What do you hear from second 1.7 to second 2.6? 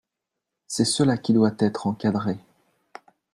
encadré.